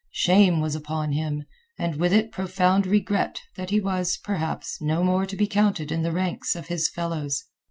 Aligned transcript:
Shame 0.13 0.61
was 0.61 0.73
upon 0.73 1.11
him, 1.11 1.45
and 1.77 1.97
with 1.97 2.11
it 2.11 2.31
profound 2.31 2.87
regret 2.87 3.39
that 3.55 3.69
he 3.69 3.79
was, 3.79 4.17
perhaps, 4.17 4.81
no 4.81 5.03
more 5.03 5.27
to 5.27 5.35
be 5.37 5.45
counted 5.45 5.91
in 5.91 6.01
the 6.01 6.11
ranks 6.11 6.55
of 6.55 6.69
his 6.69 6.89
fellows. 6.89 7.43